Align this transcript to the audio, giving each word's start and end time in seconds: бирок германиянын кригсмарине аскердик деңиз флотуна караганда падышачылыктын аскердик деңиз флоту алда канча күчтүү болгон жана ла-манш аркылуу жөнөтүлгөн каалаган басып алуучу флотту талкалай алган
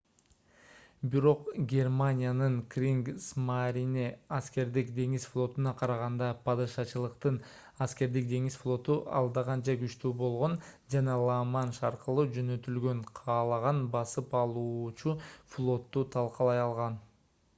бирок 1.15 1.41
германиянын 1.71 2.55
кригсмарине 2.75 4.05
аскердик 4.37 4.89
деңиз 4.99 5.27
флотуна 5.33 5.73
караганда 5.81 6.29
падышачылыктын 6.47 7.37
аскердик 7.87 8.25
деңиз 8.31 8.57
флоту 8.63 8.95
алда 9.19 9.45
канча 9.51 9.77
күчтүү 9.83 10.13
болгон 10.23 10.57
жана 10.95 11.19
ла-манш 11.27 11.81
аркылуу 11.91 12.27
жөнөтүлгөн 12.39 13.05
каалаган 13.21 13.83
басып 13.99 14.35
алуучу 14.43 15.15
флотту 15.55 16.05
талкалай 16.17 16.65
алган 16.69 16.99